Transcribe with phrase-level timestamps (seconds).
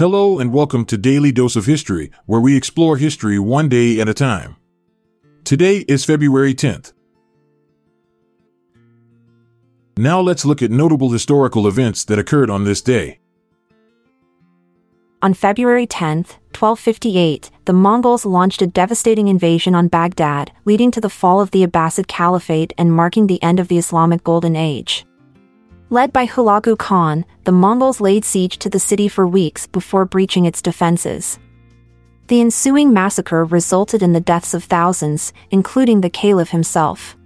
[0.00, 4.08] Hello and welcome to Daily Dose of History, where we explore history one day at
[4.08, 4.56] a time.
[5.44, 6.94] Today is February 10th.
[9.98, 13.18] Now let's look at notable historical events that occurred on this day.
[15.20, 16.20] On February 10,
[16.56, 21.62] 1258, the Mongols launched a devastating invasion on Baghdad, leading to the fall of the
[21.62, 25.04] Abbasid Caliphate and marking the end of the Islamic Golden Age.
[25.92, 30.44] Led by Hulagu Khan, the Mongols laid siege to the city for weeks before breaching
[30.44, 31.36] its defenses.
[32.28, 37.16] The ensuing massacre resulted in the deaths of thousands, including the Caliph himself.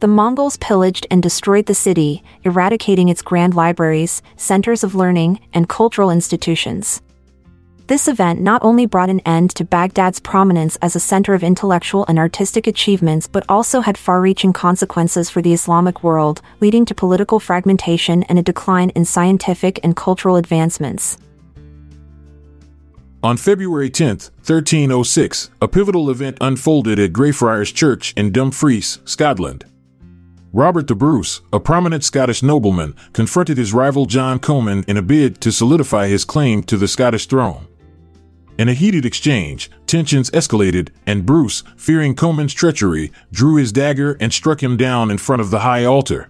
[0.00, 5.66] The Mongols pillaged and destroyed the city, eradicating its grand libraries, centers of learning, and
[5.66, 7.00] cultural institutions.
[7.88, 12.04] This event not only brought an end to Baghdad's prominence as a center of intellectual
[12.06, 16.94] and artistic achievements but also had far reaching consequences for the Islamic world, leading to
[16.94, 21.16] political fragmentation and a decline in scientific and cultural advancements.
[23.22, 29.64] On February 10, 1306, a pivotal event unfolded at Greyfriars Church in Dumfries, Scotland.
[30.52, 35.40] Robert the Bruce, a prominent Scottish nobleman, confronted his rival John Comyn in a bid
[35.40, 37.66] to solidify his claim to the Scottish throne.
[38.58, 44.32] In a heated exchange, tensions escalated, and Bruce, fearing Comyn's treachery, drew his dagger and
[44.32, 46.28] struck him down in front of the high altar.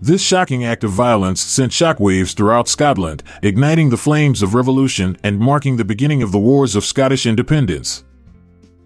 [0.00, 5.40] This shocking act of violence sent shockwaves throughout Scotland, igniting the flames of revolution and
[5.40, 8.04] marking the beginning of the Wars of Scottish Independence.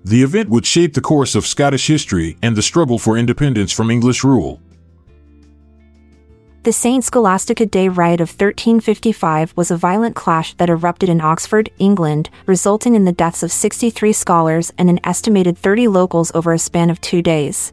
[0.05, 3.91] The event would shape the course of Scottish history and the struggle for independence from
[3.91, 4.63] English rule.
[6.67, 7.05] The St.
[7.05, 12.97] Scholastica Day riot of 1355 was a violent clash that erupted in Oxford, England, resulting
[12.97, 17.01] in the deaths of 63 scholars and an estimated 30 locals over a span of
[17.01, 17.73] two days.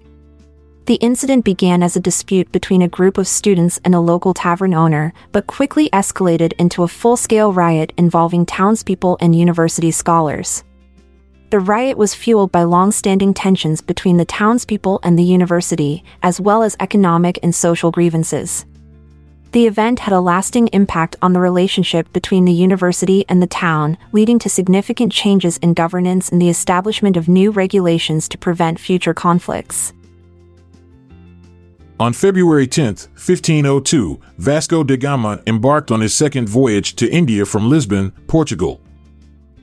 [0.85, 4.75] The incident began as a dispute between a group of students and a local tavern
[4.75, 10.63] owner, but quickly escalated into a full scale riot involving townspeople and university scholars.
[11.50, 16.39] The riot was fueled by long standing tensions between the townspeople and the university, as
[16.39, 18.68] well as economic and social grievances.
[19.53, 24.00] The event had a lasting impact on the relationship between the university and the town,
[24.12, 29.13] leading to significant changes in governance and the establishment of new regulations to prevent future
[29.13, 29.94] conflicts.
[32.00, 37.69] On February 10, 1502, Vasco da Gama embarked on his second voyage to India from
[37.69, 38.81] Lisbon, Portugal.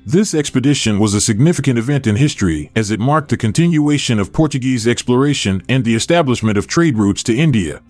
[0.06, 4.86] This expedition was a significant event in history as it marked the continuation of Portuguese
[4.86, 7.82] exploration and the establishment of trade routes to India.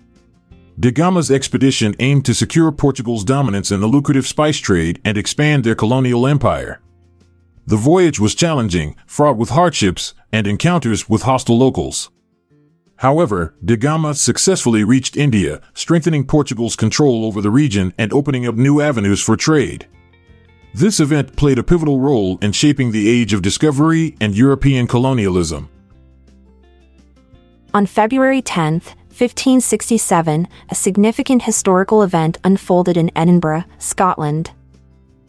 [0.81, 5.63] Da Gama's expedition aimed to secure Portugal's dominance in the lucrative spice trade and expand
[5.63, 6.81] their colonial empire.
[7.67, 12.11] The voyage was challenging, fraught with hardships, and encounters with hostile locals.
[12.97, 18.55] However, Da Gama successfully reached India, strengthening Portugal's control over the region and opening up
[18.55, 19.87] new avenues for trade.
[20.73, 25.69] This event played a pivotal role in shaping the age of discovery and European colonialism.
[27.75, 34.53] On February 10th, 1567, a significant historical event unfolded in Edinburgh, Scotland.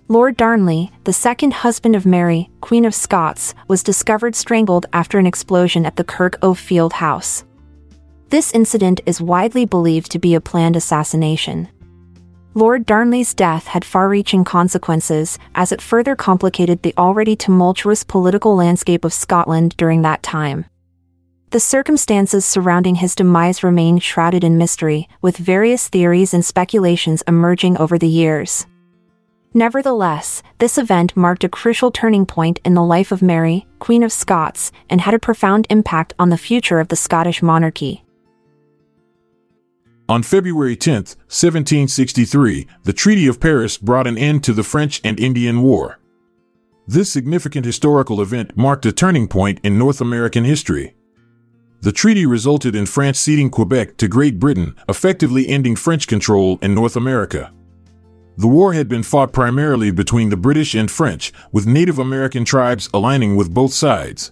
[0.07, 5.25] Lord Darnley, the second husband of Mary, Queen of Scots, was discovered strangled after an
[5.25, 7.43] explosion at the Kirk o' Field house.
[8.29, 11.67] This incident is widely believed to be a planned assassination.
[12.53, 18.55] Lord Darnley's death had far reaching consequences, as it further complicated the already tumultuous political
[18.55, 20.63] landscape of Scotland during that time.
[21.51, 27.75] The circumstances surrounding his demise remain shrouded in mystery, with various theories and speculations emerging
[27.75, 28.65] over the years.
[29.53, 34.13] Nevertheless, this event marked a crucial turning point in the life of Mary, Queen of
[34.13, 38.05] Scots, and had a profound impact on the future of the Scottish monarchy.
[40.07, 45.19] On February 10, 1763, the Treaty of Paris brought an end to the French and
[45.19, 45.99] Indian War.
[46.87, 50.95] This significant historical event marked a turning point in North American history.
[51.81, 56.75] The treaty resulted in France ceding Quebec to Great Britain, effectively ending French control in
[56.75, 57.51] North America.
[58.37, 62.87] The war had been fought primarily between the British and French, with Native American tribes
[62.93, 64.31] aligning with both sides.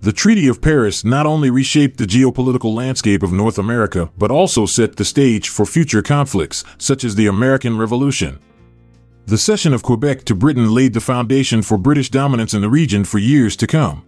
[0.00, 4.64] The Treaty of Paris not only reshaped the geopolitical landscape of North America, but also
[4.64, 8.38] set the stage for future conflicts, such as the American Revolution.
[9.26, 13.04] The cession of Quebec to Britain laid the foundation for British dominance in the region
[13.04, 14.04] for years to come.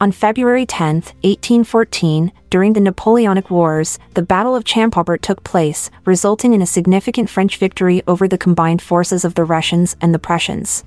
[0.00, 6.52] On February 10, 1814, during the Napoleonic Wars, the Battle of Champaubert took place, resulting
[6.52, 10.84] in a significant French victory over the combined forces of the Russians and the Prussians.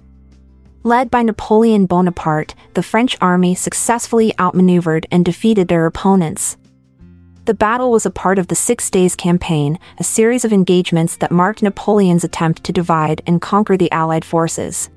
[0.83, 6.57] Led by Napoleon Bonaparte, the French army successfully outmaneuvered and defeated their opponents.
[7.45, 11.31] The battle was a part of the Six Days Campaign, a series of engagements that
[11.31, 14.89] marked Napoleon's attempt to divide and conquer the Allied forces.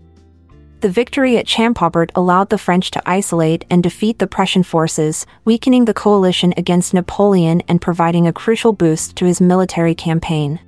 [0.80, 5.84] The victory at Champaubert allowed the French to isolate and defeat the Prussian forces, weakening
[5.84, 10.58] the coalition against Napoleon and providing a crucial boost to his military campaign.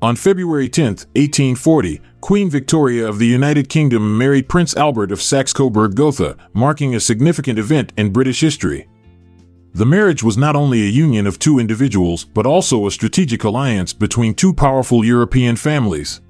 [0.00, 6.36] On February 10, 1840, Queen Victoria of the United Kingdom married Prince Albert of Saxe-Coburg-Gotha,
[6.52, 8.86] marking a significant event in British history.
[9.72, 13.92] The marriage was not only a union of two individuals, but also a strategic alliance
[13.92, 16.20] between two powerful European families.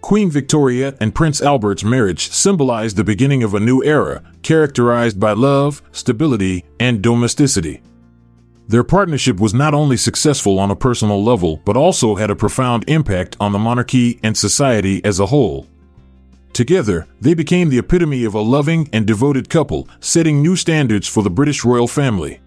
[0.00, 5.32] Queen Victoria and Prince Albert's marriage symbolized the beginning of a new era, characterized by
[5.32, 7.82] love, stability, and domesticity.
[8.68, 12.84] Their partnership was not only successful on a personal level, but also had a profound
[12.88, 15.66] impact on the monarchy and society as a whole.
[16.52, 21.22] Together, they became the epitome of a loving and devoted couple, setting new standards for
[21.22, 22.40] the British royal family.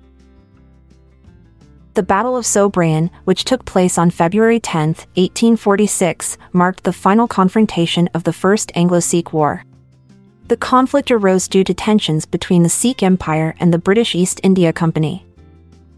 [1.94, 8.08] The Battle of Sobraon, which took place on February 10, 1846, marked the final confrontation
[8.14, 9.66] of the First Anglo-Sikh War.
[10.48, 14.72] The conflict arose due to tensions between the Sikh Empire and the British East India
[14.72, 15.26] Company.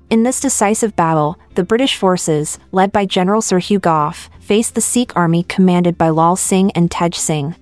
[0.09, 4.81] In this decisive battle, the British forces, led by General Sir Hugh Gough, faced the
[4.81, 7.55] Sikh army commanded by Lal Singh and Tej Singh.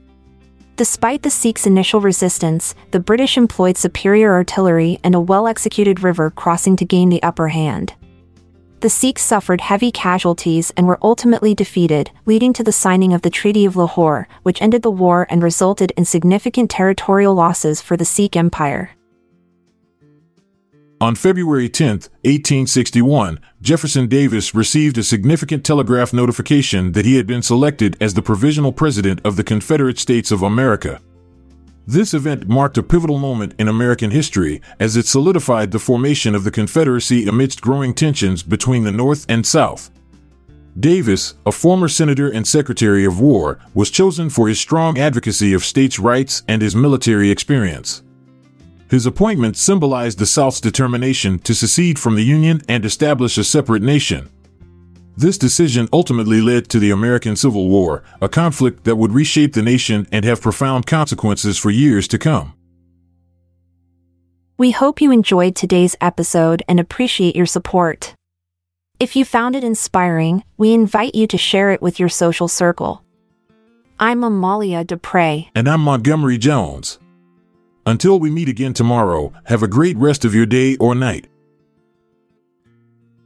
[0.77, 6.29] Despite the Sikhs' initial resistance, the British employed superior artillery and a well executed river
[6.29, 7.93] crossing to gain the upper hand
[8.81, 13.29] the Sikhs suffered heavy casualties and were ultimately defeated, leading to the signing of the
[13.29, 18.05] Treaty of Lahore, which ended the war and resulted in significant territorial losses for the
[18.05, 18.91] Sikh Empire.
[20.99, 21.89] On February 10,
[22.23, 28.21] 1861, Jefferson Davis received a significant telegraph notification that he had been selected as the
[28.21, 31.01] provisional president of the Confederate States of America.
[31.87, 36.43] This event marked a pivotal moment in American history as it solidified the formation of
[36.43, 39.89] the Confederacy amidst growing tensions between the North and South.
[40.79, 45.65] Davis, a former senator and secretary of war, was chosen for his strong advocacy of
[45.65, 48.03] states' rights and his military experience.
[48.89, 53.81] His appointment symbolized the South's determination to secede from the Union and establish a separate
[53.81, 54.29] nation.
[55.17, 59.61] This decision ultimately led to the American Civil War, a conflict that would reshape the
[59.61, 62.53] nation and have profound consequences for years to come.
[64.57, 68.13] We hope you enjoyed today's episode and appreciate your support.
[68.99, 73.03] If you found it inspiring, we invite you to share it with your social circle.
[73.99, 75.49] I'm Amalia Dupre.
[75.55, 76.99] And I'm Montgomery Jones.
[77.85, 81.27] Until we meet again tomorrow, have a great rest of your day or night.